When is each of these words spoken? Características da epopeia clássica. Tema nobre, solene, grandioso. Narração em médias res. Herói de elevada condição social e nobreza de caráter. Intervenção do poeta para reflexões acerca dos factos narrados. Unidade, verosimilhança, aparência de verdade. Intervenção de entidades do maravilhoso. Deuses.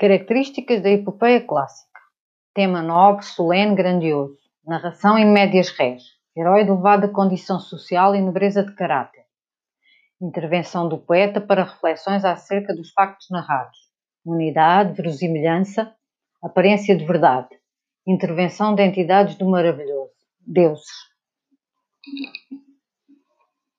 Características 0.00 0.80
da 0.80 0.90
epopeia 0.90 1.44
clássica. 1.44 1.98
Tema 2.54 2.80
nobre, 2.80 3.24
solene, 3.24 3.74
grandioso. 3.74 4.38
Narração 4.64 5.18
em 5.18 5.26
médias 5.26 5.70
res. 5.70 6.04
Herói 6.36 6.62
de 6.62 6.70
elevada 6.70 7.08
condição 7.08 7.58
social 7.58 8.14
e 8.14 8.20
nobreza 8.20 8.62
de 8.62 8.72
caráter. 8.76 9.24
Intervenção 10.22 10.88
do 10.88 10.98
poeta 10.98 11.40
para 11.40 11.64
reflexões 11.64 12.24
acerca 12.24 12.72
dos 12.72 12.92
factos 12.92 13.26
narrados. 13.28 13.76
Unidade, 14.24 14.92
verosimilhança, 14.92 15.92
aparência 16.40 16.96
de 16.96 17.04
verdade. 17.04 17.48
Intervenção 18.06 18.76
de 18.76 18.84
entidades 18.84 19.34
do 19.34 19.50
maravilhoso. 19.50 20.12
Deuses. 20.46 20.86